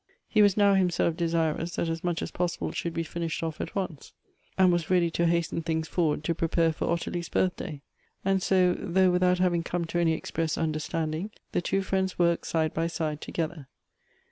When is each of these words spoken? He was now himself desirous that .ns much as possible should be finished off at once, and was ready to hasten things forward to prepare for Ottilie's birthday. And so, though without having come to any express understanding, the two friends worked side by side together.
He 0.27 0.41
was 0.41 0.57
now 0.57 0.73
himself 0.73 1.15
desirous 1.15 1.75
that 1.75 1.87
.ns 1.87 2.03
much 2.03 2.23
as 2.23 2.31
possible 2.31 2.71
should 2.71 2.91
be 2.91 3.03
finished 3.03 3.43
off 3.43 3.61
at 3.61 3.75
once, 3.75 4.13
and 4.57 4.71
was 4.71 4.89
ready 4.89 5.11
to 5.11 5.27
hasten 5.27 5.61
things 5.61 5.87
forward 5.87 6.23
to 6.23 6.33
prepare 6.33 6.73
for 6.73 6.89
Ottilie's 6.89 7.29
birthday. 7.29 7.83
And 8.25 8.41
so, 8.41 8.75
though 8.79 9.11
without 9.11 9.37
having 9.37 9.61
come 9.61 9.85
to 9.85 9.99
any 9.99 10.13
express 10.13 10.57
understanding, 10.57 11.29
the 11.51 11.61
two 11.61 11.83
friends 11.83 12.17
worked 12.17 12.47
side 12.47 12.73
by 12.73 12.87
side 12.87 13.21
together. 13.21 13.67